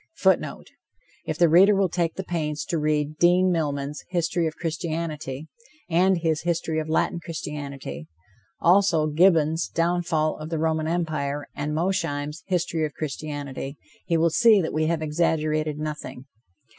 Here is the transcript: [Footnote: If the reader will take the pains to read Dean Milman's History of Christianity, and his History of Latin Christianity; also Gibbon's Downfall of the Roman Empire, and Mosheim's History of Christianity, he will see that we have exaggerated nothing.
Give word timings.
[Footnote: 0.15 0.71
If 1.27 1.37
the 1.37 1.47
reader 1.47 1.75
will 1.75 1.87
take 1.87 2.15
the 2.15 2.23
pains 2.23 2.65
to 2.65 2.79
read 2.79 3.19
Dean 3.19 3.51
Milman's 3.51 4.03
History 4.09 4.47
of 4.47 4.55
Christianity, 4.55 5.47
and 5.91 6.17
his 6.17 6.41
History 6.41 6.79
of 6.79 6.89
Latin 6.89 7.19
Christianity; 7.23 8.07
also 8.59 9.05
Gibbon's 9.05 9.67
Downfall 9.69 10.39
of 10.39 10.49
the 10.49 10.57
Roman 10.57 10.87
Empire, 10.87 11.45
and 11.53 11.75
Mosheim's 11.75 12.41
History 12.47 12.83
of 12.83 12.95
Christianity, 12.95 13.77
he 14.07 14.17
will 14.17 14.31
see 14.31 14.59
that 14.59 14.73
we 14.73 14.87
have 14.87 15.03
exaggerated 15.03 15.77
nothing. 15.77 16.25